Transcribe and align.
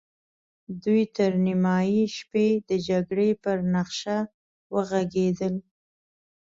دوی 0.83 1.03
تر 1.15 1.31
نيمې 1.45 1.93
شپې 2.17 2.47
د 2.69 2.71
جګړې 2.87 3.29
پر 3.43 3.57
نخشه 3.73 4.17
وغږېدل. 4.73 5.55